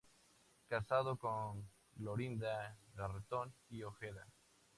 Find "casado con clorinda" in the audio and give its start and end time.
0.67-2.75